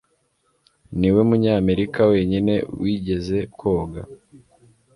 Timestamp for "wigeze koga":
2.81-4.01